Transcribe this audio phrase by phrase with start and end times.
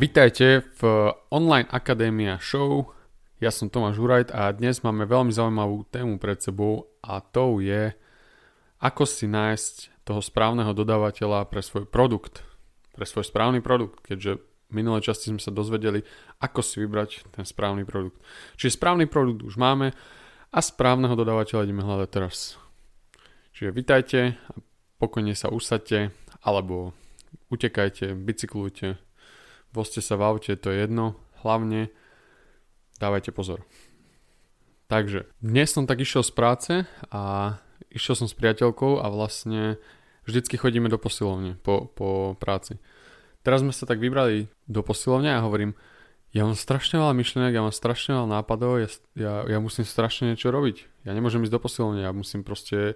[0.00, 2.88] Vítajte v Online Akadémia Show.
[3.36, 7.92] Ja som Tomáš Hurajt a dnes máme veľmi zaujímavú tému pred sebou a to je
[8.80, 12.40] ako si nájsť toho správneho dodávateľa pre svoj produkt,
[12.96, 16.00] pre svoj správny produkt, keďže v minulej časti sme sa dozvedeli,
[16.40, 18.16] ako si vybrať ten správny produkt.
[18.56, 19.92] Čiže správny produkt už máme
[20.48, 22.56] a správneho dodávateľa ideme hľadať teraz.
[23.52, 24.64] Čiže vitajte a
[24.96, 26.08] pokojne sa usadte
[26.40, 26.96] alebo
[27.52, 29.09] utekajte, bicyklujte,
[29.72, 31.90] vozte sa v aute, to je jedno, hlavne
[32.98, 33.64] dávajte pozor.
[34.90, 36.72] Takže, dnes som tak išiel z práce
[37.14, 37.54] a
[37.94, 39.78] išiel som s priateľkou a vlastne
[40.26, 42.82] vždycky chodíme do posilovne po, po práci.
[43.46, 45.78] Teraz sme sa tak vybrali do posilovne a hovorím,
[46.30, 50.30] ja mám strašne veľa myšlienok, ja mám strašne veľa nápadov, ja, ja, ja musím strašne
[50.30, 51.06] niečo robiť.
[51.06, 52.94] Ja nemôžem ísť do posilovne, ja musím proste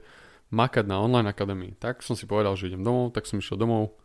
[0.55, 1.75] makať na online akadémii.
[1.83, 3.99] Tak som si povedal, že idem domov, tak som išiel domov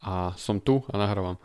[0.00, 1.36] a som tu a nahrávam.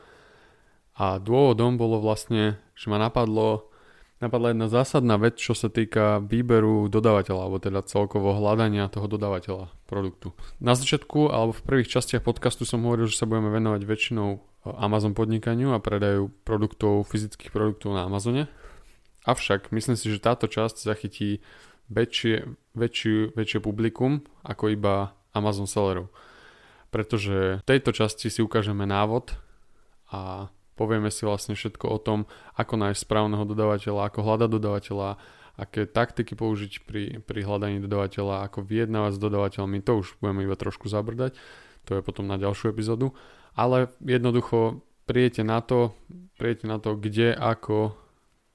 [0.97, 3.69] A dôvodom bolo vlastne, že ma napadlo,
[4.17, 9.69] napadla jedna zásadná vec, čo sa týka výberu dodávateľa, alebo teda celkovo hľadania toho dodávateľa
[9.85, 10.33] produktu.
[10.57, 14.39] Na začiatku alebo v prvých častiach podcastu som hovoril, že sa budeme venovať väčšinou e,
[14.73, 18.49] Amazon podnikaniu a predaju produktov, fyzických produktov na Amazone.
[19.29, 21.45] Avšak myslím si, že táto časť zachytí
[21.93, 26.09] väčšie, väčšie, väčšie publikum ako iba Amazon sellerov.
[26.89, 29.35] Pretože v tejto časti si ukážeme návod
[30.09, 32.19] a Povieme si vlastne všetko o tom,
[32.53, 35.09] ako nájsť správneho dodávateľa, ako hľadať dodávateľa,
[35.57, 40.53] aké taktiky použiť pri, pri hľadaní dodávateľa, ako vyjednávať s dodávateľmi, to už budeme iba
[40.53, 41.33] trošku zabrdať,
[41.89, 43.17] to je potom na ďalšiu epizódu,
[43.57, 45.97] ale jednoducho prijete na to,
[46.37, 47.97] prijete na to, kde, ako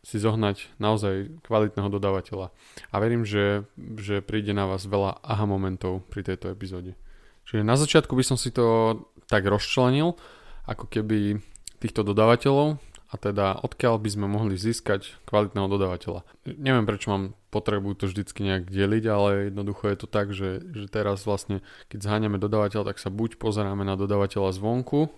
[0.03, 2.51] si zohnať naozaj kvalitného dodávateľa.
[2.91, 3.67] A verím, že,
[3.98, 6.98] že príde na vás veľa aha momentov pri tejto epizóde.
[7.47, 8.98] Čiže na začiatku by som si to
[9.31, 10.19] tak rozčlenil,
[10.67, 11.42] ako keby
[11.83, 12.79] týchto dodávateľov
[13.13, 16.25] a teda odkiaľ by sme mohli získať kvalitného dodávateľa.
[16.47, 20.89] Neviem prečo mám potrebu to vždycky nejak deliť, ale jednoducho je to tak, že, že
[20.89, 21.61] teraz vlastne
[21.93, 25.13] keď zháňame dodávateľa, tak sa buď pozeráme na dodávateľa zvonku,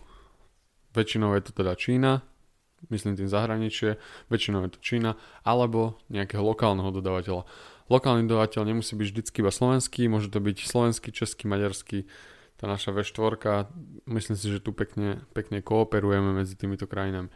[0.91, 2.27] väčšinou je to teda Čína,
[2.91, 5.15] myslím tým zahraničie, väčšinou je to Čína,
[5.47, 7.47] alebo nejakého lokálneho dodávateľa.
[7.87, 12.11] Lokálny dodávateľ nemusí byť vždycky iba slovenský, môže to byť slovenský, český, maďarský,
[12.65, 13.69] tá naša V4,
[14.09, 17.29] myslím si, že tu pekne, pekne kooperujeme medzi týmito krajinami.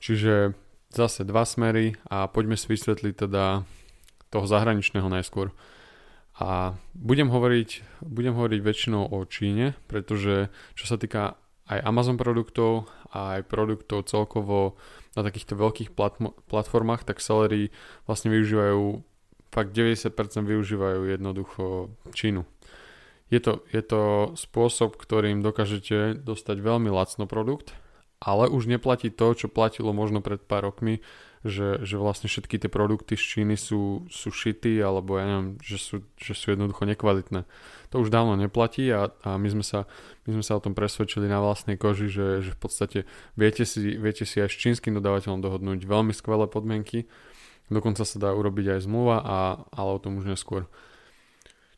[0.00, 0.56] Čiže
[0.88, 3.68] zase dva smery a poďme si vysvetliť teda
[4.32, 5.52] toho zahraničného najskôr.
[6.40, 11.36] A budem hovoriť, budem hovoriť väčšinou o Číne, pretože čo sa týka
[11.68, 14.80] aj Amazon produktov a aj produktov celkovo
[15.12, 15.92] na takýchto veľkých
[16.48, 17.68] platformách, tak sellery
[18.08, 19.04] vlastne využívajú,
[19.52, 20.16] fakt 90%
[20.48, 22.55] využívajú jednoducho Čínu.
[23.26, 27.74] Je to, je to spôsob, ktorým dokážete dostať veľmi lacno produkt,
[28.22, 31.02] ale už neplatí to, čo platilo možno pred pár rokmi,
[31.46, 35.78] že, že vlastne všetky tie produkty z Číny sú, sú šity, alebo ja neviem, že
[35.78, 37.46] sú, že sú jednoducho nekvalitné.
[37.94, 39.86] To už dávno neplatí a, a my, sme sa,
[40.26, 42.98] my sme sa o tom presvedčili na vlastnej koži, že, že v podstate
[43.38, 47.06] viete si, viete si aj s čínskym dodávateľom dohodnúť veľmi skvelé podmienky,
[47.70, 49.38] dokonca sa dá urobiť aj zmluva, a,
[49.70, 50.66] ale o tom už neskôr.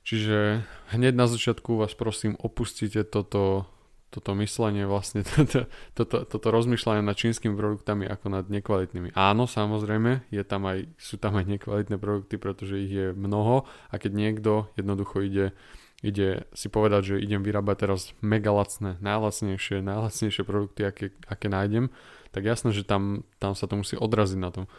[0.08, 3.68] Čiže hneď na začiatku vás prosím opustite toto,
[4.08, 9.12] toto myslenie, vlastne toto, toto, toto rozmýšľanie nad čínskymi produktami ako nad nekvalitnými.
[9.12, 13.94] Áno, samozrejme, je tam aj, sú tam aj nekvalitné produkty, pretože ich je mnoho a
[14.00, 15.52] keď niekto jednoducho ide,
[16.00, 21.92] ide si povedať, že idem vyrábať teraz mega lacné, najlacnejšie, najlacnejšie produkty, aké, aké nájdem,
[22.32, 24.72] tak jasné, že tam, tam sa to musí odraziť na tom,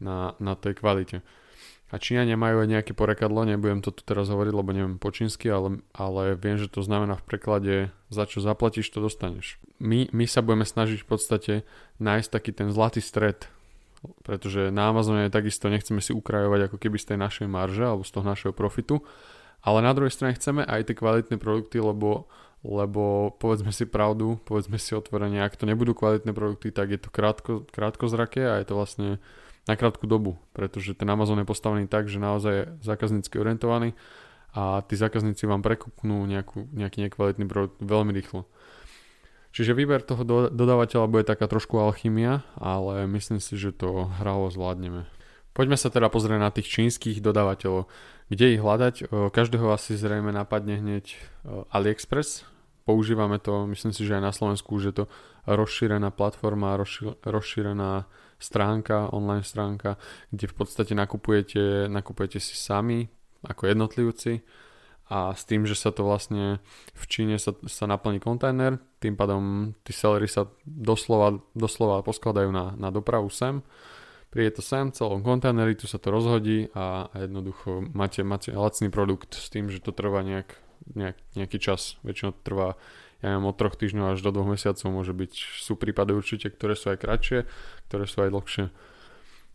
[0.00, 1.20] na, na tej kvalite.
[1.90, 5.50] A Číňania majú aj nejaké porekadlo, nebudem to tu teraz hovoriť, lebo neviem po čínsky,
[5.50, 7.74] ale, ale viem, že to znamená v preklade
[8.14, 9.58] za čo zaplatíš, to dostaneš.
[9.82, 11.52] My, my sa budeme snažiť v podstate
[11.98, 13.50] nájsť taký ten zlatý stred,
[14.22, 18.12] pretože na Amazone takisto nechceme si ukrajovať ako keby z tej našej marže alebo z
[18.14, 19.02] toho našeho profitu,
[19.60, 22.30] ale na druhej strane chceme aj tie kvalitné produkty, lebo,
[22.62, 27.10] lebo povedzme si pravdu, povedzme si otvorene, ak to nebudú kvalitné produkty, tak je to
[27.12, 29.08] krátko, krátko zrake a je to vlastne
[29.68, 33.92] na krátku dobu, pretože ten Amazon je postavený tak, že naozaj je zákaznícky orientovaný
[34.56, 38.48] a tí zákazníci vám prekúpnú nejakú, nejaký nekvalitný produkt veľmi rýchlo.
[39.50, 44.46] Čiže výber toho do, dodávateľa bude taká trošku alchymia, ale myslím si, že to hravo
[44.46, 45.10] zvládneme.
[45.50, 47.90] Poďme sa teda pozrieť na tých čínskych dodávateľov.
[48.30, 49.10] Kde ich hľadať?
[49.10, 51.18] Každého asi zrejme napadne hneď
[51.74, 52.46] AliExpress.
[52.86, 55.04] Používame to, myslím si, že aj na Slovensku, je to
[55.50, 56.78] rozšírená platforma,
[57.26, 58.06] rozšírená
[58.40, 60.00] stránka, online stránka,
[60.32, 63.06] kde v podstate nakupujete, nakupujete si sami
[63.44, 64.40] ako jednotlivci.
[65.10, 66.62] A s tým, že sa to vlastne
[66.94, 72.78] v Číne sa, sa naplní kontajner, tým pádom tí celery sa doslova, doslova poskladajú na,
[72.78, 73.58] na dopravu sem,
[74.30, 79.34] príde to sem celom kontajneri, tu sa to rozhodí a jednoducho máte, máte lacný produkt
[79.34, 80.54] s tým, že to trvá nejak,
[80.94, 82.78] nejak, nejaký čas, väčšinou to trvá
[83.20, 86.72] ja neviem, od troch týždňov až do dvoch mesiacov môže byť, sú prípady určite, ktoré
[86.72, 87.38] sú aj kratšie,
[87.88, 88.64] ktoré sú aj dlhšie.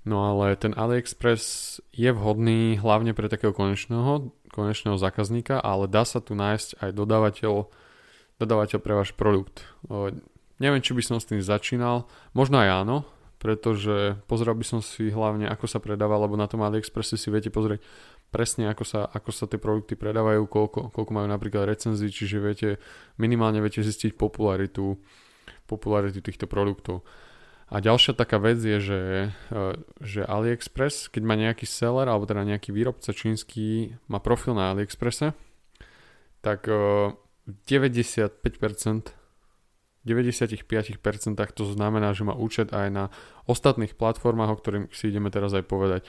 [0.05, 6.21] No ale ten AliExpress je vhodný hlavne pre takého konečného, konečného zákazníka, ale dá sa
[6.21, 7.53] tu nájsť aj dodávateľ,
[8.37, 9.65] dodávateľ pre váš produkt.
[9.89, 10.13] O,
[10.61, 12.05] neviem, či by som s tým začínal,
[12.37, 12.97] možno aj áno,
[13.41, 17.49] pretože pozrel by som si hlavne, ako sa predáva, lebo na tom AliExpresse si viete
[17.49, 17.81] pozrieť
[18.35, 22.69] presne, ako sa, ako sa tie produkty predávajú, koľko, koľko majú napríklad recenzií, čiže viete,
[23.15, 24.99] minimálne viete zistiť popularitu,
[25.63, 27.07] popularitu týchto produktov.
[27.71, 29.01] A ďalšia taká vec je, že,
[29.31, 29.59] e,
[30.03, 35.31] že AliExpress, keď má nejaký seller alebo teda nejaký výrobca čínsky má profil na AliExpresse,
[36.43, 36.75] tak e,
[37.47, 39.15] v 95%
[40.05, 40.61] 95%
[41.57, 43.05] to znamená, že má účet aj na
[43.49, 46.05] ostatných platformách, o ktorých si ideme teraz aj povedať.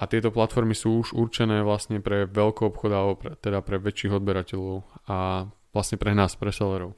[0.00, 4.82] A tieto platformy sú už určené vlastne pre veľký obchod pre, teda pre väčších odberateľov
[5.06, 6.96] a vlastne pre nás, pre sellerov.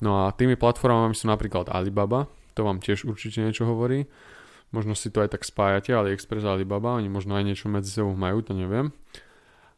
[0.00, 4.08] No a tými platformami sú napríklad Alibaba, to vám tiež určite niečo hovorí.
[4.74, 8.12] Možno si to aj tak spájate, AliExpress a Alibaba, oni možno aj niečo medzi sebou
[8.12, 8.92] majú, to neviem.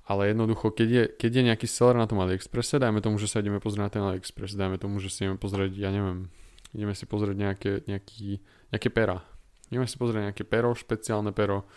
[0.09, 3.45] Ale jednoducho, keď je, keď je nejaký seller na tom AliExpresse, dajme tomu, že sa
[3.45, 6.33] ideme pozrieť na ten AliExpress, dajme tomu, že si ideme pozrieť, ja neviem,
[6.73, 8.41] ideme si pozrieť nejaké, nejaký,
[8.73, 9.21] nejaké pera.
[9.69, 11.69] Ideme si pozrieť nejaké pero, špeciálne pero,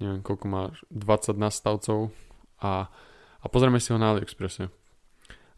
[0.00, 2.12] neviem koľko má, 20 nastavcov
[2.60, 2.88] a,
[3.40, 4.68] a pozrieme si ho na AliExpresse.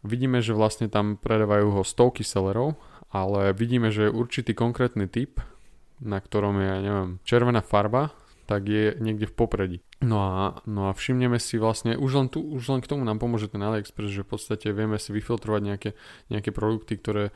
[0.03, 2.75] Vidíme, že vlastne tam predávajú ho stovky sellerov
[3.13, 5.37] ale vidíme, že určitý konkrétny typ,
[6.01, 8.09] na ktorom je, neviem, červená farba,
[8.49, 9.77] tak je niekde v popredí.
[10.01, 13.21] No a, no a všimneme si vlastne, už len, tu, už len k tomu nám
[13.21, 15.89] pomôže ten AliExpress, že v podstate vieme si vyfiltrovať nejaké,
[16.27, 17.31] nejaké produkty, ktoré,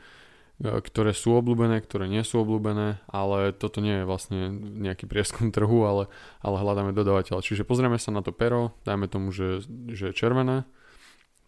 [0.58, 5.86] ktoré sú obľúbené, ktoré nie sú obľúbené, ale toto nie je vlastne nejaký prieskum trhu,
[5.86, 6.10] ale,
[6.42, 7.46] ale hľadáme dodávateľa.
[7.46, 10.66] Čiže pozrieme sa na to pero, dajme tomu, že, že je červené,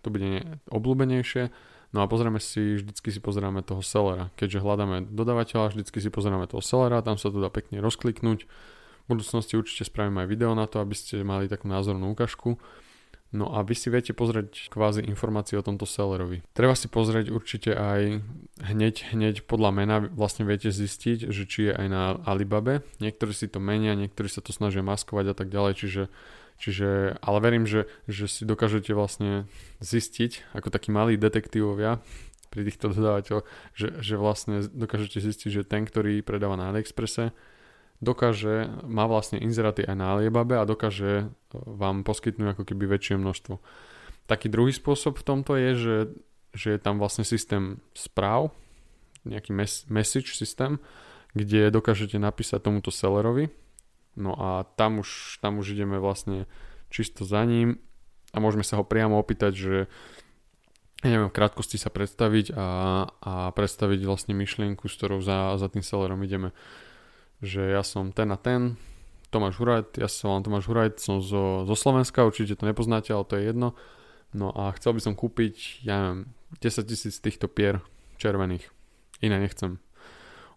[0.01, 1.51] to bude obľúbenejšie
[1.91, 4.31] No a pozrieme si, vždycky si pozeráme toho sellera.
[4.39, 8.47] Keďže hľadáme dodávateľa, vždycky si pozeráme toho sellera, tam sa to dá pekne rozkliknúť.
[8.47, 12.63] V budúcnosti určite spravím aj video na to, aby ste mali takú názornú ukážku.
[13.31, 16.43] No a vy si viete pozrieť kvázi informácie o tomto sellerovi.
[16.51, 18.27] Treba si pozrieť určite aj
[18.67, 22.83] hneď, hneď podľa mena vlastne viete zistiť, že či je aj na Alibabe.
[22.99, 26.05] Niektorí si to menia, niektorí sa to snažia maskovať a tak ďalej, čiže
[26.61, 29.49] Čiže, ale verím, že, že si dokážete vlastne
[29.81, 32.05] zistiť, ako takí malí detektívovia
[32.53, 37.33] pri týchto dodávateľoch, že, že vlastne dokážete zistiť, že ten, ktorý predáva na AliExpresse,
[38.01, 43.21] dokáže, má vlastne inzeráty aj na Aliebabe a dokáže e, vám poskytnúť ako keby väčšie
[43.21, 43.61] množstvo.
[44.29, 45.97] Taký druhý spôsob v tomto je, že,
[46.57, 48.53] že je tam vlastne systém správ,
[49.29, 50.81] nejaký mes- message systém,
[51.37, 53.53] kde dokážete napísať tomuto sellerovi,
[54.19, 56.51] No a tam už, tam už ideme vlastne
[56.91, 57.79] čisto za ním
[58.35, 59.77] a môžeme sa ho priamo opýtať, že
[61.01, 62.67] ja neviem, v krátkosti sa predstaviť a,
[63.09, 66.53] a predstaviť vlastne myšlienku, s ktorou za, za tým sellerom ideme.
[67.41, 68.77] Že ja som ten a ten,
[69.31, 73.25] Tomáš Hurajt, ja sa volám Tomáš Hurajt, som zo, zo Slovenska, určite to nepoznáte, ale
[73.25, 73.79] to je jedno.
[74.35, 76.21] No a chcel by som kúpiť, ja neviem,
[76.59, 77.79] 10 tisíc týchto pier
[78.19, 78.67] červených.
[79.23, 79.79] Iné nechcem.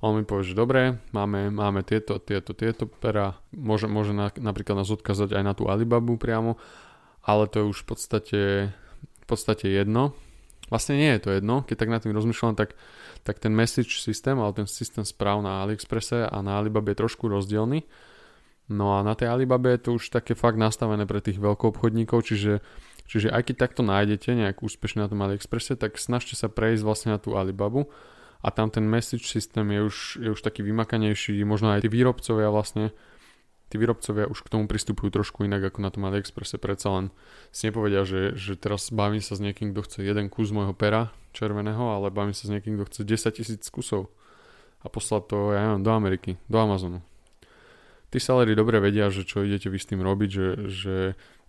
[0.03, 4.83] On mi povie, že dobre, máme, máme tieto, tieto, tieto pera, môže, môže na, napríklad
[4.83, 6.59] nás odkazať aj na tú Alibabu priamo,
[7.23, 8.41] ale to je už v podstate,
[8.99, 10.11] v podstate jedno.
[10.71, 12.75] Vlastne nie je to jedno, keď tak na tým rozmýšľam, tak,
[13.27, 17.27] tak ten message systém, ale ten systém správ na AliExpresse a na Alibabe je trošku
[17.27, 17.83] rozdielny.
[18.71, 22.63] No a na tej Alibabe je to už také fakt nastavené pre tých veľkoobchodníkov, čiže,
[23.11, 27.09] čiže aj keď takto nájdete nejak úspešne na tom AliExpresse, tak snažte sa prejsť vlastne
[27.11, 27.91] na tú Alibabu
[28.39, 32.47] a tam ten message systém je už, je už taký vymakanejší, možno aj tí výrobcovia
[32.51, 32.95] vlastne,
[33.69, 37.05] tí výrobcovia už k tomu pristupujú trošku inak ako na tom AliExpresse, predsa len
[37.49, 41.13] si nepovedia, že, že teraz bavím sa s niekým, kto chce jeden kus môjho pera
[41.33, 44.13] červeného, ale bavím sa s niekým, kto chce 10 tisíc kusov
[44.83, 46.99] a poslať to, ja neviem, do Ameriky, do Amazonu.
[48.13, 50.95] Tí salery dobre vedia, že čo idete vy s tým robiť, že, že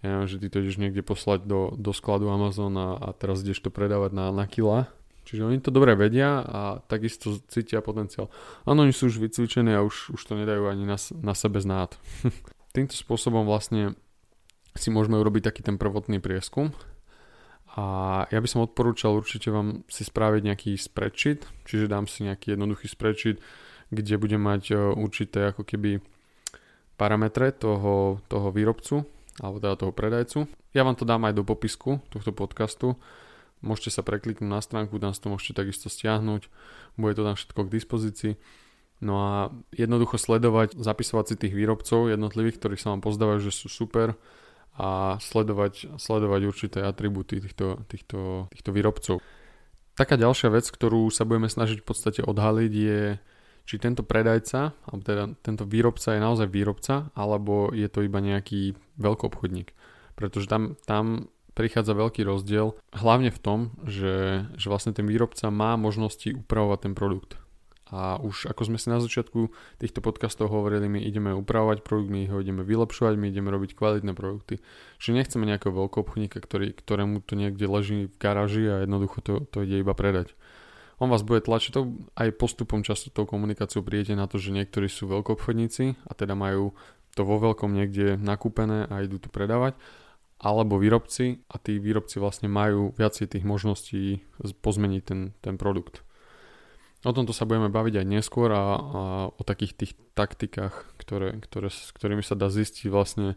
[0.01, 3.45] ja neviem, že ty to ideš niekde poslať do, do skladu Amazon a, a teraz
[3.45, 4.89] ideš to predávať na, na kila
[5.25, 8.29] Čiže oni to dobre vedia a takisto cítia potenciál.
[8.69, 11.97] Áno, oni sú už vycvičení a už, už to nedajú ani na, na sebe znát.
[12.77, 13.97] Týmto spôsobom vlastne
[14.77, 16.75] si môžeme urobiť taký ten prvotný prieskum.
[17.75, 17.85] A
[18.31, 22.87] ja by som odporúčal určite vám si spraviť nejaký spreadsheet, čiže dám si nejaký jednoduchý
[22.87, 23.43] spreadsheet,
[23.91, 25.99] kde budem mať e, určité ako keby
[26.95, 29.03] parametre toho, toho výrobcu,
[29.43, 30.39] alebo teda toho predajcu.
[30.71, 32.95] Ja vám to dám aj do popisku tohto podcastu.
[33.65, 36.53] Môžete sa prekliknúť na stránku, tam si to môžete takisto stiahnuť.
[37.01, 38.33] Bude to tam všetko k dispozícii.
[39.01, 39.33] No a
[39.73, 44.21] jednoducho sledovať, zapisovať si tých výrobcov jednotlivých, ktorí sa vám pozdávajú, že sú super
[44.75, 49.17] a sledovať, sledovať určité atribúty týchto, týchto, týchto výrobcov.
[49.95, 53.03] Taká ďalšia vec, ktorú sa budeme snažiť v podstate odhaliť je,
[53.65, 58.77] či tento predajca, alebo teda tento výrobca je naozaj výrobca, alebo je to iba nejaký
[59.01, 59.73] veľkoobchodník.
[60.19, 65.79] Pretože tam, tam prichádza veľký rozdiel, hlavne v tom, že, že vlastne ten výrobca má
[65.79, 67.39] možnosti upravovať ten produkt.
[67.95, 72.27] A už ako sme si na začiatku týchto podcastov hovorili, my ideme upravovať produkt, my
[72.27, 74.59] ho ideme vylepšovať, my ideme robiť kvalitné produkty.
[74.99, 79.63] Čiže nechceme nejakého veľkoobchodníka, ktorý, ktorému to niekde leží v garáži a jednoducho to, to
[79.63, 80.35] ide iba predať.
[80.99, 84.91] On vás bude tlačiť to aj postupom času tou komunikáciou príjete na to, že niektorí
[84.91, 86.75] sú veľkoobchodníci a teda majú
[87.15, 89.79] to vo veľkom niekde nakúpené a idú to predávať
[90.39, 94.25] alebo výrobci a tí výrobci vlastne majú viacej tých možností
[94.61, 96.05] pozmeniť ten, ten produkt.
[97.05, 101.69] O tomto sa budeme baviť aj neskôr a, a o takých tých taktikách, ktoré, ktoré,
[101.69, 103.37] s ktorými sa dá zistiť vlastne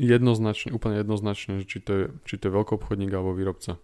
[0.00, 3.76] jednoznačne, úplne jednoznačne, či to je, či to je veľkoobchodník alebo výrobca.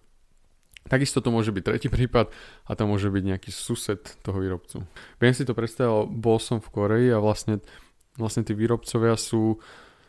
[0.85, 2.29] Takisto to môže byť tretí prípad
[2.69, 4.85] a to môže byť nejaký sused toho výrobcu.
[5.17, 7.65] Viem si to predstavil, bol som v Koreji a vlastne,
[8.21, 9.61] vlastne tí výrobcovia sú,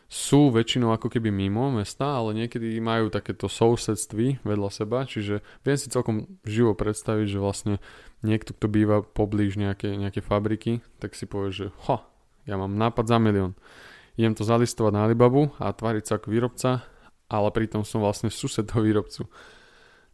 [0.06, 5.76] sú väčšinou ako keby mimo mesta, ale niekedy majú takéto sousedství vedľa seba, čiže viem
[5.78, 7.74] si celkom živo predstaviť, že vlastne
[8.22, 12.06] niekto, kto býva poblíž nejaké, nejaké fabriky, tak si povie, že ho,
[12.46, 13.58] ja mám nápad za milión.
[14.14, 16.70] Idem to zalistovať na Alibabu a tváriť sa ako výrobca,
[17.26, 19.26] ale pritom som vlastne sused toho výrobcu.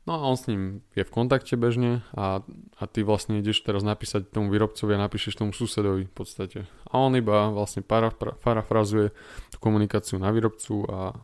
[0.02, 2.42] No a on s ním je v kontakte bežne a,
[2.75, 6.66] a ty vlastne ideš teraz napísať tomu výrobcovi a napíšeš tomu susedovi v podstate.
[6.90, 9.14] A on iba vlastne parafra, parafrazuje
[9.54, 11.14] tú komunikáciu na výrobcu a,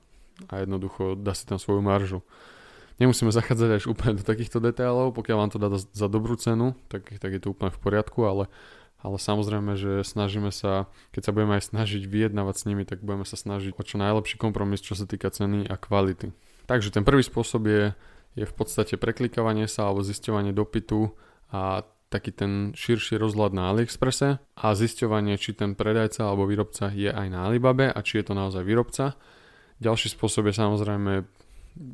[0.46, 2.22] a jednoducho dá si tam svoju maržu.
[3.02, 7.18] Nemusíme zachádzať až úplne do takýchto detailov, pokiaľ vám to dá za dobrú cenu, tak,
[7.18, 8.46] tak je to úplne v poriadku, ale,
[9.02, 13.26] ale samozrejme, že snažíme sa, keď sa budeme aj snažiť vyjednávať s nimi, tak budeme
[13.26, 16.30] sa snažiť o čo najlepší kompromis, čo sa týka ceny a kvality.
[16.66, 17.82] Takže ten prvý spôsob je
[18.34, 21.14] je v podstate preklikávanie sa alebo zisťovanie dopytu
[21.52, 27.12] a taký ten širší rozhľad na AliExpresse a zisťovanie, či ten predajca alebo výrobca je
[27.12, 29.16] aj na Alibabe a či je to naozaj výrobca.
[29.78, 31.12] Ďalší spôsob je samozrejme,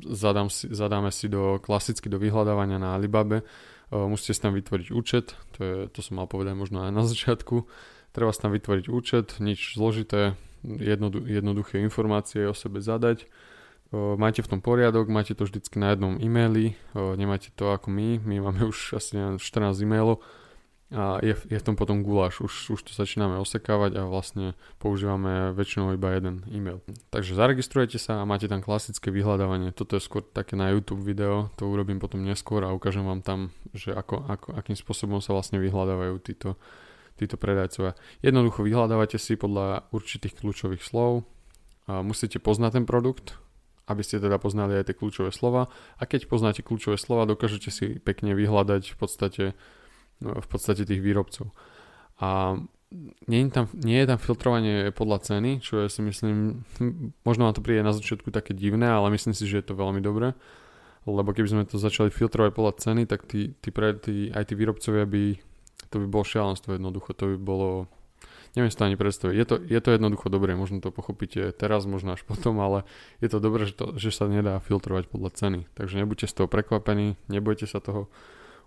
[0.09, 3.43] zadám si, zadáme si do klasicky do vyhľadávania na Alibabe,
[3.91, 7.67] musíte si tam vytvoriť účet, to, je, to som mal povedať možno aj na začiatku,
[8.15, 13.29] treba si tam vytvoriť účet, nič zložité, jednodu, jednoduché informácie o sebe zadať,
[13.93, 18.35] máte v tom poriadok, máte to vždycky na jednom e-maili, nemáte to ako my, my
[18.41, 19.41] máme už asi 14
[19.81, 20.23] e-mailov
[20.93, 25.49] a je, je v tom potom guláš, už, už to začíname osekávať a vlastne používame
[25.57, 26.77] väčšinou iba jeden e-mail.
[27.09, 31.49] Takže zaregistrujete sa a máte tam klasické vyhľadávanie, toto je skôr také na YouTube video,
[31.57, 35.57] to urobím potom neskôr a ukážem vám tam, že ako, ako, akým spôsobom sa vlastne
[35.57, 36.53] vyhľadávajú títo,
[37.17, 37.97] títo predajcovia.
[38.21, 41.25] Jednoducho vyhľadávate si podľa určitých kľúčových slov,
[41.89, 43.37] a musíte poznať ten produkt,
[43.85, 45.69] aby ste teda poznali aj tie kľúčové slova.
[46.01, 49.43] A keď poznáte kľúčové slova, dokážete si pekne vyhľadať v podstate,
[50.21, 51.53] no, v podstate tých výrobcov.
[52.17, 52.57] A
[53.27, 56.63] nie je, tam, nie je tam filtrovanie podľa ceny, čo ja si myslím,
[57.27, 59.99] možno vám to príde na začiatku také divné, ale myslím si, že je to veľmi
[59.99, 60.37] dobré,
[61.03, 64.53] lebo keby sme to začali filtrovať podľa ceny, tak tí, tí, pre, tí, aj tí
[64.55, 65.35] výrobcovia by,
[65.91, 67.69] to by bolo šialenstvo jednoducho, to by bolo
[68.55, 69.35] neviem si to ani predstaviť.
[69.35, 72.87] Je to, je to jednoducho dobré, možno to pochopíte teraz, možno až potom, ale
[73.19, 75.59] je to dobré, že, to, že sa nedá filtrovať podľa ceny.
[75.75, 78.07] Takže nebuďte z toho prekvapení, nebojte sa toho,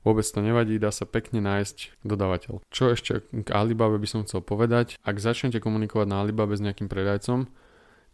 [0.04, 2.60] vôbec to nevadí, dá sa pekne nájsť dodávateľ.
[2.68, 6.86] Čo ešte k Alibabe by som chcel povedať, ak začnete komunikovať na Alibabe s nejakým
[6.86, 7.48] predajcom,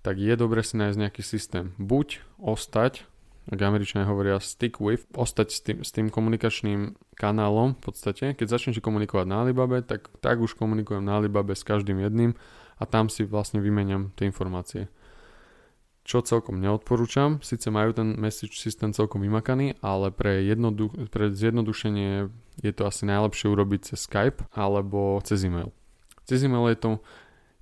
[0.04, 1.72] tak je dobre si nájsť nejaký systém.
[1.80, 3.08] Buď ostať
[3.44, 8.32] ak Američania hovoria stick with, ostať s tým, s tým komunikačným kanálom v podstate.
[8.32, 12.32] Keď začnete komunikovať na Alibabe, tak, tak už komunikujem na Alibabe s každým jedným
[12.80, 14.88] a tam si vlastne vymeniam tie informácie.
[16.04, 22.28] Čo celkom neodporúčam, síce majú ten message systém celkom vymakaný, ale pre, jednodu, pre zjednodušenie
[22.60, 25.72] je to asi najlepšie urobiť cez Skype alebo cez e-mail.
[26.28, 26.90] Cez e-mail je to,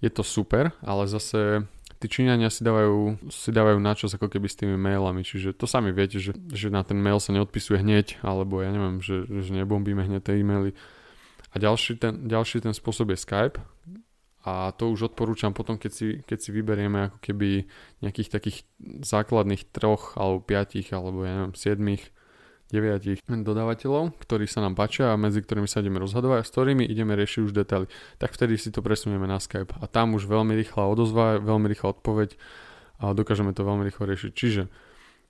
[0.02, 1.70] je to super, ale zase
[2.02, 5.94] tí Číňania si dávajú, si dávajú načas ako keby s tými mailami, čiže to sami
[5.94, 10.02] viete, že, že na ten mail sa neodpisuje hneď, alebo ja neviem, že, že nebombíme
[10.02, 10.74] hneď tie e-maily.
[11.54, 13.62] A ďalší ten, ďalší ten spôsob je Skype
[14.42, 17.70] a to už odporúčam potom, keď si, keď si vyberieme ako keby
[18.02, 18.58] nejakých takých
[19.06, 22.10] základných troch alebo piatich alebo ja neviem, siedmých
[22.72, 26.88] deviatich dodávateľov, ktorí sa nám páčia a medzi ktorými sa ideme rozhadovať a s ktorými
[26.88, 27.86] ideme riešiť už detaily.
[28.16, 31.92] Tak vtedy si to presunieme na Skype a tam už veľmi rýchla odozva, veľmi rýchla
[31.92, 32.40] odpoveď
[33.04, 34.32] a dokážeme to veľmi rýchlo riešiť.
[34.32, 34.62] Čiže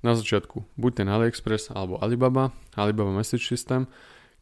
[0.07, 3.91] na začiatku buď ten AliExpress alebo Alibaba, Alibaba Message System,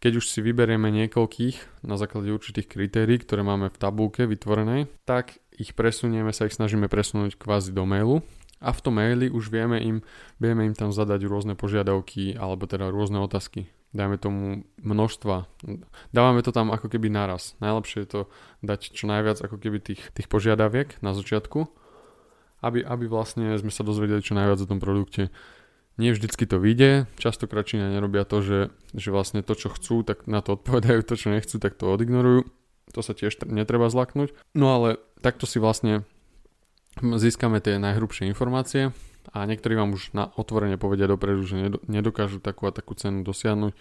[0.00, 5.37] keď už si vyberieme niekoľkých na základe určitých kritérií, ktoré máme v tabulke vytvorenej, tak
[5.52, 8.25] ich presunieme, sa ich snažíme presunúť kvázi do mailu
[8.61, 10.05] a v tom maili už vieme im,
[10.37, 13.73] vieme im tam zadať rôzne požiadavky alebo teda rôzne otázky.
[13.90, 15.50] Dajme tomu množstva.
[16.14, 17.59] Dávame to tam ako keby naraz.
[17.59, 18.21] Najlepšie je to
[18.62, 21.67] dať čo najviac ako keby tých, tých požiadaviek na začiatku,
[22.62, 25.35] aby, aby vlastne sme sa dozvedeli čo najviac o tom produkte
[26.00, 28.61] nie vždycky to vyjde, častokrát Číňania nerobia to, že,
[28.97, 32.49] že vlastne to, čo chcú, tak na to odpovedajú, to, čo nechcú, tak to odignorujú.
[32.97, 34.33] To sa tiež netreba zlaknúť.
[34.57, 36.09] No ale takto si vlastne
[36.99, 38.90] získame tie najhrubšie informácie
[39.30, 43.73] a niektorí vám už na otvorene povedia dopredu, že nedokážu takú a takú cenu dosiahnuť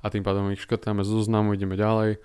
[0.00, 2.20] a tým pádom ich škrtáme zo zoznamu, ideme ďalej,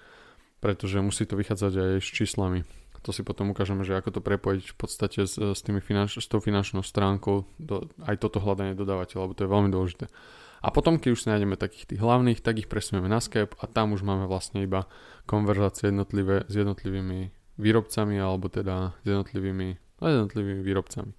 [0.60, 2.68] pretože musí to vychádzať aj s číslami
[3.06, 6.26] to si potom ukážeme, že ako to prepojiť v podstate s, s, tými finanč, s
[6.26, 10.06] tou finančnou stránkou, do, aj toto hľadanie dodávateľa, lebo to je veľmi dôležité.
[10.66, 13.94] A potom, keď už nájdeme takých tých hlavných, tak ich presunieme na Skype a tam
[13.94, 14.90] už máme vlastne iba
[15.30, 17.30] konverzácie jednotlivé s jednotlivými
[17.62, 21.12] výrobcami alebo teda s jednotlivými, no, jednotlivými výrobcami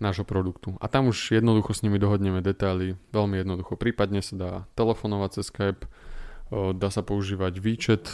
[0.00, 0.76] nášho produktu.
[0.80, 3.76] A tam už jednoducho s nimi dohodneme detaily, veľmi jednoducho.
[3.76, 5.84] Prípadne sa dá telefonovať cez Skype,
[6.50, 8.04] dá sa používať výčet,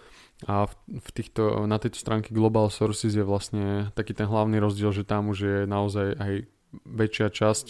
[0.46, 4.94] a v, v týchto, na tejto stránke Global Sources je vlastne taký ten hlavný rozdiel,
[4.94, 6.32] že tam už je naozaj aj
[6.86, 7.66] väčšia časť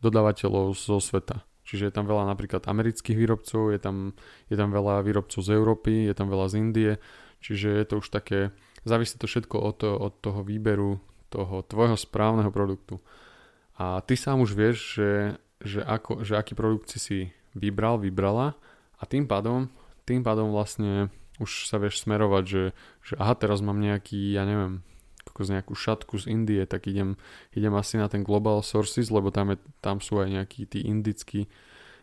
[0.00, 1.44] dodávateľov zo sveta.
[1.66, 4.14] Čiže je tam veľa napríklad amerických výrobcov, je tam,
[4.46, 6.92] je tam veľa výrobcov z Európy, je tam veľa z Indie,
[7.42, 8.54] čiže je to už také,
[8.86, 13.02] závisí to všetko od, od toho výberu toho tvojho správneho produktu.
[13.76, 15.10] A ty sám už vieš, že,
[15.60, 18.56] že, ako, že aký produkt si vybral, vybrala
[18.96, 19.68] a tým pádom,
[20.06, 22.64] tým pádom vlastne už sa vieš smerovať, že,
[23.04, 24.80] že aha, teraz mám nejaký, ja neviem,
[25.42, 27.20] z nejakú šatku z Indie, tak idem,
[27.52, 31.50] idem asi na ten Global Sources, lebo tam, je, tam sú aj nejakí tí indickí,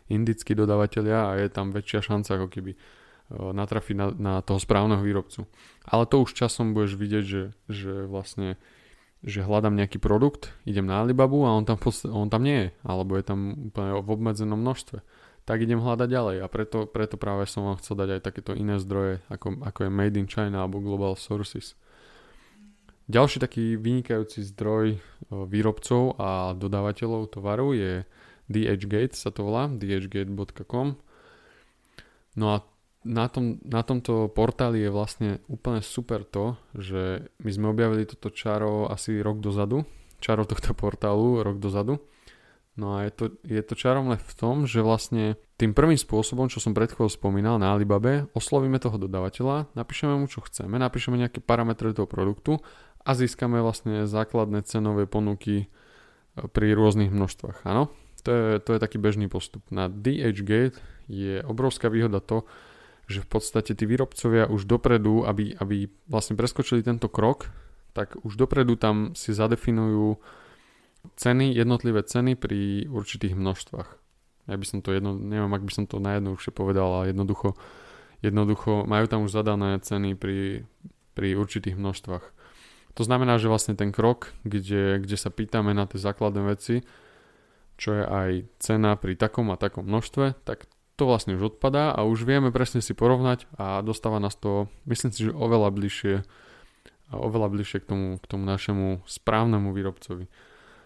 [0.06, 2.72] indickí dodávateľia a je tam väčšia šanca ako keby
[3.32, 5.48] natrafiť na, na toho správneho výrobcu.
[5.88, 8.60] Ale to už časom budeš vidieť, že, že vlastne
[9.24, 11.80] že hľadám nejaký produkt, idem na Alibabu a on tam,
[12.12, 15.00] on tam nie je, alebo je tam úplne v obmedzenom množstve.
[15.48, 18.76] Tak idem hľadať ďalej a preto, preto práve som vám chcel dať aj takéto iné
[18.76, 21.72] zdroje, ako, ako je Made in China alebo Global Sources.
[23.04, 24.96] Ďalší taký vynikajúci zdroj
[25.28, 27.92] výrobcov a dodávateľov tovaru je
[28.48, 30.96] DHgate, sa to volá, dhgate.com.
[32.34, 32.64] No a
[33.04, 38.32] na, tom, na tomto portáli je vlastne úplne super to, že my sme objavili toto
[38.32, 39.84] čaro asi rok dozadu,
[40.24, 42.00] čaro tohto portálu rok dozadu.
[42.74, 46.58] No a je to, je to čarovné v tom, že vlastne tým prvým spôsobom, čo
[46.58, 51.38] som pred chvíľou spomínal na Alibabe, oslovíme toho dodávateľa, napíšeme mu čo chceme, napíšeme nejaké
[51.38, 52.58] parametre toho produktu
[53.04, 55.66] a získame vlastne základné cenové ponuky e,
[56.48, 57.64] pri rôznych množstvách.
[57.68, 57.92] Áno,
[58.24, 59.60] to je, to je taký bežný postup.
[59.68, 60.80] Na DHgate
[61.12, 62.48] je obrovská výhoda to,
[63.04, 67.52] že v podstate tí výrobcovia už dopredu, aby, aby vlastne preskočili tento krok,
[67.92, 70.16] tak už dopredu tam si zadefinujú
[71.20, 74.00] ceny, jednotlivé ceny pri určitých množstvách.
[74.48, 77.52] Ja by som to jedno, neviem, ak by som to najjednoduchšie povedal, ale jednoducho,
[78.24, 80.64] jednoducho majú tam už zadané ceny pri
[81.14, 82.33] pri určitých množstvách.
[82.94, 86.86] To znamená, že vlastne ten krok, kde, kde sa pýtame na tie základné veci,
[87.74, 88.30] čo je aj
[88.62, 92.78] cena pri takom a takom množstve, tak to vlastne už odpadá a už vieme presne
[92.78, 96.14] si porovnať a dostáva nás to, myslím si, že oveľa bližšie
[97.12, 100.26] oveľa bližšie k tomu, k tomu našemu správnemu výrobcovi.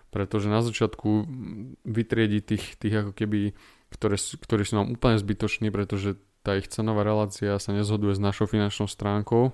[0.09, 1.29] Pretože na začiatku
[1.85, 3.53] vytriedi tých, tých ako keby,
[3.93, 8.49] ktoré, ktorí sú nám úplne zbytoční, pretože tá ich cenová relácia sa nezhoduje s našou
[8.49, 9.53] finančnou stránkou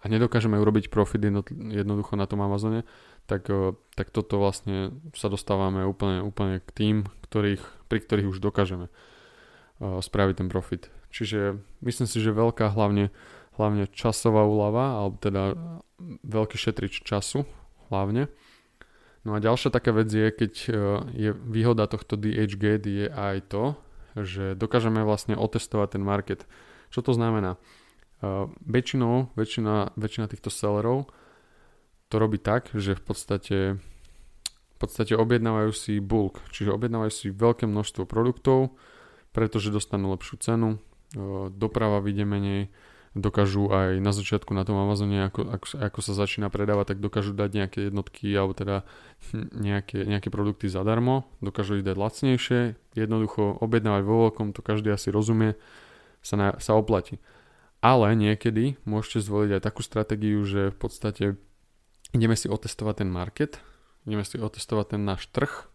[0.00, 1.20] a nedokážeme urobiť profit
[1.52, 2.88] jednoducho na tom Amazone,
[3.28, 6.96] tak, e, tak toto vlastne sa dostávame úplne, úplne k tým,
[7.28, 10.90] ktorých, pri ktorých už dokážeme uh, spraviť ten profit.
[11.14, 13.14] Čiže myslím si, že veľká hlavne,
[13.54, 15.54] hlavne časová úlava, alebo teda
[16.26, 17.46] veľký šetrič času
[17.86, 18.26] hlavne.
[19.22, 20.74] No a ďalšia taká vec je, keď uh,
[21.14, 23.78] je výhoda tohto DHGate je aj to,
[24.18, 26.50] že dokážeme vlastne otestovať ten market.
[26.90, 27.62] Čo to znamená?
[28.20, 31.08] Uh, väčšinou, väčšina, väčšina týchto sellerov
[32.12, 33.58] to robí tak, že v podstate,
[34.52, 38.76] v podstate objednávajú si bulk, čiže objednávajú si veľké množstvo produktov,
[39.32, 42.62] pretože dostanú lepšiu cenu, uh, doprava vyjde menej,
[43.16, 47.34] dokážu aj na začiatku na tom Amazone, ako, ako, ako sa začína predávať, tak dokážu
[47.34, 48.86] dať nejaké jednotky alebo teda
[49.34, 52.60] nejaké, nejaké produkty zadarmo, dokážu ich dať lacnejšie,
[52.94, 55.58] jednoducho objednávať vo veľkom, to každý asi rozumie,
[56.22, 57.18] sa, na, sa oplatí.
[57.80, 61.24] Ale niekedy môžete zvoliť aj takú stratégiu, že v podstate
[62.12, 63.56] ideme si otestovať ten market,
[64.04, 65.68] ideme si otestovať ten náš trh,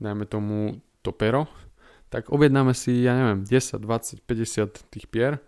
[0.00, 1.46] dajme tomu to pero,
[2.08, 5.42] tak objednáme si, ja neviem, 10, 20, 50 tých pier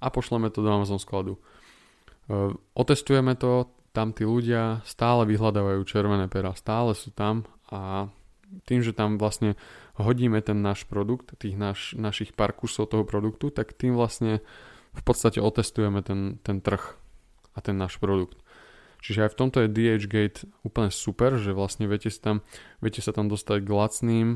[0.00, 1.36] a pošleme to do Amazon skladu.
[1.36, 1.40] E,
[2.72, 8.08] otestujeme to, tam tí ľudia stále vyhľadávajú červené pera, stále sú tam a
[8.64, 9.56] tým, že tam vlastne
[10.00, 14.40] hodíme ten náš produkt, tých naš, našich pár kusov toho produktu, tak tým vlastne
[14.92, 17.00] v podstate otestujeme ten, ten trh
[17.56, 18.40] a ten náš produkt.
[19.02, 22.36] Čiže aj v tomto je DHgate úplne super, že vlastne viete sa tam,
[22.78, 24.28] viete sa tam dostať k lacným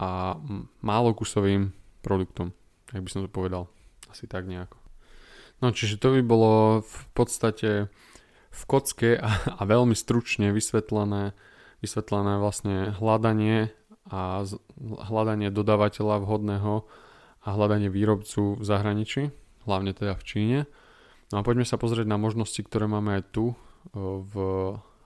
[0.00, 0.40] a
[0.80, 2.56] málo kusovým produktom,
[2.96, 3.68] ak by som to povedal.
[4.08, 4.80] Asi tak nejako.
[5.60, 7.92] No čiže to by bolo v podstate
[8.50, 11.36] v kocke a, a veľmi stručne vysvetlené,
[11.84, 13.68] vysvetlené vlastne hľadanie
[14.08, 14.48] a
[14.80, 16.88] hľadanie dodávateľa vhodného
[17.44, 19.28] a hľadanie výrobcu v zahraničí
[19.64, 20.58] hlavne teda v Číne.
[21.30, 23.54] No a poďme sa pozrieť na možnosti, ktoré máme aj tu
[23.94, 24.34] v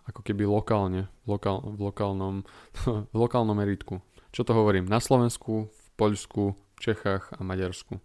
[0.04, 2.44] ako keby lokálne, lokál, v, lokálnom,
[3.12, 4.04] v lokálnom meritku.
[4.34, 4.84] Čo to hovorím?
[4.84, 8.02] Na Slovensku, v Poľsku, v Čechách a Maďarsku.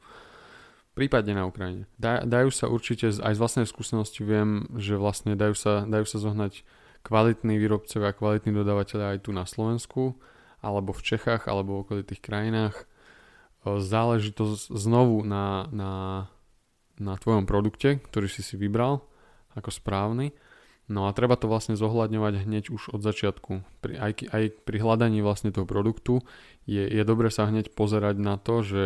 [0.95, 1.87] Prípadne na Ukrajine.
[1.95, 6.17] Da, dajú sa určite, aj z vlastnej skúsenosti viem, že vlastne dajú sa, dajú sa
[6.19, 6.63] zohnať
[7.07, 10.19] kvalitní výrobcovia a kvalitní dodávateľe aj tu na Slovensku,
[10.59, 12.75] alebo v Čechách, alebo v okolitých krajinách.
[13.63, 15.91] Záleží to znovu na, na
[16.99, 19.01] na tvojom produkte, ktorý si si vybral
[19.55, 20.35] ako správny.
[20.89, 23.61] No a treba to vlastne zohľadňovať hneď už od začiatku.
[23.81, 26.25] Pri, aj, aj pri hľadaní vlastne toho produktu
[26.65, 28.83] je, je dobre sa hneď pozerať na to, že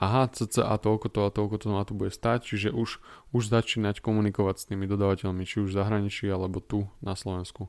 [0.00, 3.00] aha, cca toľko to a toľko to na to bude stať, čiže už,
[3.36, 7.68] už začínať komunikovať s tými dodávateľmi, či už v zahraničí alebo tu na Slovensku.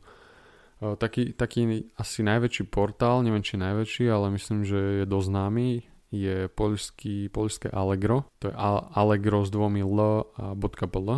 [0.79, 5.67] E, taký, taký asi najväčší portál, neviem či najväčší, ale myslím, že je dosť známy,
[6.11, 8.27] je poľský, poľské Allegro.
[8.43, 8.55] To je
[8.95, 11.09] Allegro s dvomi L a .pl.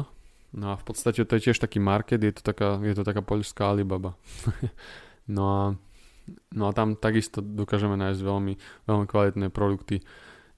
[0.53, 3.25] No a v podstate to je tiež taký market, je to taká, je to taká
[3.25, 4.13] poľská Alibaba.
[5.35, 5.61] no a
[6.53, 8.53] No a tam takisto dokážeme nájsť veľmi,
[8.87, 9.99] veľmi kvalitné produkty.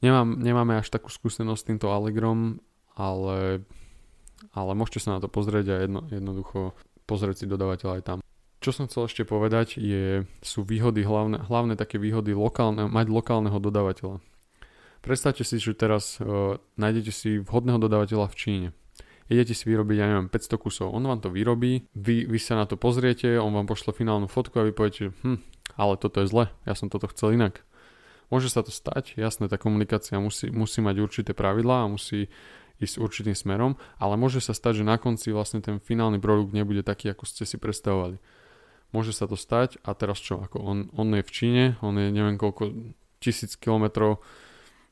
[0.03, 2.61] Nemám, nemáme až takú skúsenosť s týmto Allegrom,
[2.93, 3.65] ale,
[4.53, 6.77] ale môžete sa na to pozrieť a jedno, jednoducho
[7.09, 8.17] pozrieť si dodávateľ aj tam.
[8.65, 13.62] Čo som chcel ešte povedať, je, sú výhody, hlavné, hlavné také výhody lokálne, mať lokálneho
[13.62, 14.25] dodávateľa.
[15.06, 18.67] Predstavte si, že teraz uh, nájdete si vhodného dodávateľa v Číne.
[19.30, 20.97] Idete si vyrobiť, ja neviem, 500 kusov.
[20.97, 24.58] On vám to vyrobí, vy, vy sa na to pozriete, on vám pošle finálnu fotku
[24.58, 25.45] a vy poviete, hm,
[25.78, 27.62] ale toto je zle, ja som toto chcel inak.
[28.34, 32.34] Môže sa to stať, jasné, tá komunikácia musí, musí mať určité pravidlá a musí
[32.82, 36.82] ísť určitým smerom, ale môže sa stať, že na konci vlastne ten finálny produkt nebude
[36.82, 38.17] taký, ako ste si predstavovali
[38.91, 42.11] môže sa to stať a teraz čo, ako on, on je v Číne, on je
[42.11, 42.93] neviem koľko
[43.23, 44.21] tisíc kilometrov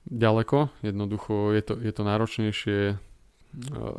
[0.10, 2.96] ďaleko, jednoducho je to, je to náročnejšie e,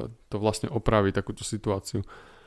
[0.09, 2.05] to vlastne opraviť takúto situáciu.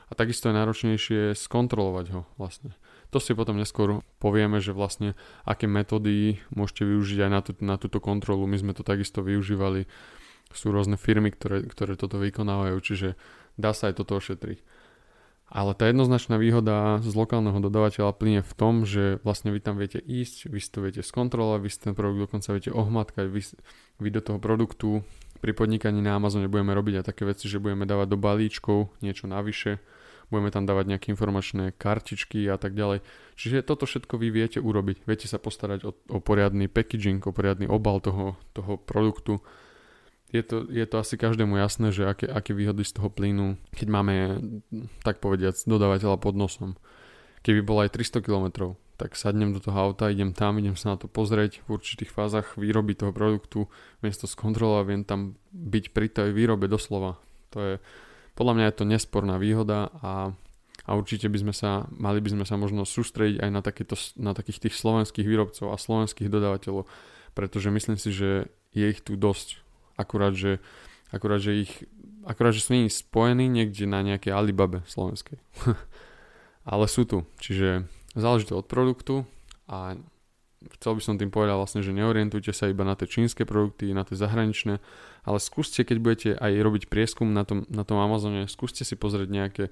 [0.08, 2.72] A takisto je náročnejšie skontrolovať ho vlastne.
[3.12, 5.12] To si potom neskôr povieme, že vlastne
[5.44, 8.48] aké metódy môžete využiť aj na, tú, na túto kontrolu.
[8.48, 9.84] My sme to takisto využívali.
[10.48, 13.20] Sú rôzne firmy, ktoré, ktoré toto vykonávajú, čiže
[13.60, 14.64] dá sa aj toto ošetriť.
[15.48, 19.96] Ale tá jednoznačná výhoda z lokálneho dodávateľa plyne v tom, že vlastne vy tam viete
[19.96, 23.40] ísť, vy si to viete skontrolovať, vy si ten produkt dokonca viete ohmatkať, vy,
[23.96, 25.00] vy do toho produktu
[25.38, 29.30] pri podnikaní na Amazone budeme robiť aj také veci, že budeme dávať do balíčkov niečo
[29.30, 29.78] navyše,
[30.28, 33.00] budeme tam dávať nejaké informačné kartičky a tak ďalej.
[33.38, 35.06] Čiže toto všetko vy viete urobiť.
[35.08, 39.40] Viete sa postarať o, o poriadny packaging, o poriadny obal toho, toho produktu.
[40.28, 43.88] Je to, je to asi každému jasné, že aké, aké výhody z toho plynú, keď
[43.88, 44.14] máme,
[45.00, 46.76] tak povediac, dodávateľa pod nosom.
[47.40, 50.96] Keby bolo aj 300 km, tak sadnem do toho auta, idem tam, idem sa na
[50.98, 53.70] to pozrieť v určitých fázach výroby toho produktu,
[54.02, 57.16] viem to skontrolovať, viem tam byť pri tej výrobe doslova.
[57.54, 57.74] To je,
[58.34, 60.34] podľa mňa je to nesporná výhoda a,
[60.82, 64.34] a určite by sme sa, mali by sme sa možno sústrediť aj na, takéto, na
[64.34, 66.90] takých tých slovenských výrobcov a slovenských dodávateľov,
[67.38, 69.67] pretože myslím si, že je ich tu dosť.
[69.98, 70.62] Akurát, že,
[71.10, 71.72] akurát, že ich
[72.22, 75.42] akurát, že nimi spojení niekde na nejakej Alibabe slovenskej.
[76.70, 79.28] Ale sú tu, čiže Záleží to od produktu
[79.70, 79.94] a
[80.80, 84.02] chcel by som tým povedať vlastne, že neorientujte sa iba na tie čínske produkty, na
[84.02, 84.82] tie zahraničné,
[85.22, 89.28] ale skúste, keď budete aj robiť prieskum na tom, na tom Amazone, skúste si pozrieť
[89.30, 89.64] nejaké,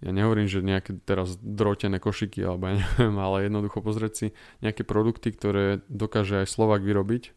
[0.00, 4.26] ja nehovorím, že nejaké teraz drotené košiky, alebo ja neviem, ale jednoducho pozrieť si
[4.64, 7.36] nejaké produkty, ktoré dokáže aj Slovak vyrobiť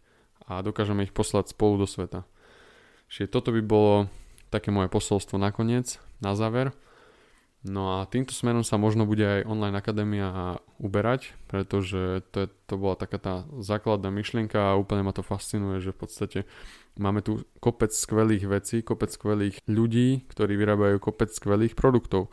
[0.50, 2.26] a dokážeme ich poslať spolu do sveta.
[3.08, 4.10] Čiže toto by bolo
[4.50, 6.74] také moje posolstvo nakoniec, na záver.
[7.60, 12.74] No a týmto smerom sa možno bude aj online akadémia uberať, pretože to, je, to
[12.80, 16.40] bola taká tá základná myšlienka a úplne ma to fascinuje, že v podstate
[16.96, 22.32] máme tu kopec skvelých vecí, kopec skvelých ľudí, ktorí vyrábajú kopec skvelých produktov.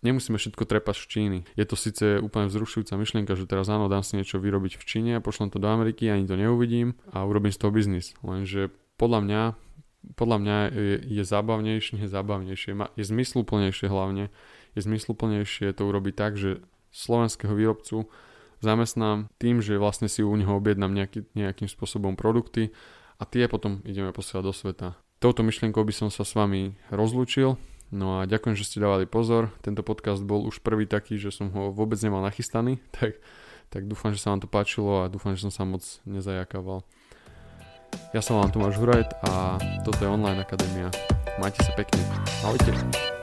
[0.00, 1.38] Nemusíme všetko trepať z Číny.
[1.60, 5.12] Je to síce úplne vzrušujúca myšlienka, že teraz áno, dám si niečo vyrobiť v Číne
[5.16, 8.16] a pošlem to do Ameriky, ani to neuvidím a urobím z toho biznis.
[8.24, 9.42] Lenže podľa mňa
[10.16, 14.32] podľa mňa je, je zábavnejšie, nie zábavnejšie, je zmysluplnejšie hlavne,
[14.72, 18.08] je zmysluplnejšie to urobiť tak, že slovenského výrobcu
[18.64, 22.72] zamestnám tým, že vlastne si u neho objednám nejaký, nejakým spôsobom produkty
[23.20, 24.88] a tie potom ideme posielať do sveta.
[25.20, 27.60] Touto myšlienkou by som sa s vami rozlúčil,
[27.90, 29.54] no a ďakujem, že ste dávali pozor.
[29.62, 33.18] Tento podcast bol už prvý taký, že som ho vôbec nemal nachystaný, tak,
[33.70, 36.82] tak dúfam, že sa vám to páčilo a dúfam, že som sa moc nezajakával.
[38.14, 40.94] Ja som vám Tomáš Hurajt a toto je Online Akadémia.
[41.42, 41.98] Majte sa pekne.
[42.46, 43.19] Ahojte.